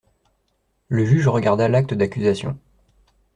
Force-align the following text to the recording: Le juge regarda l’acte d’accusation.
Le 0.87 1.05
juge 1.05 1.27
regarda 1.27 1.67
l’acte 1.67 1.93
d’accusation. 1.93 2.57